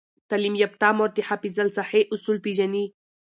[0.29, 2.85] تعلیم یافته مور د حفظ الصحې اصول پیژني۔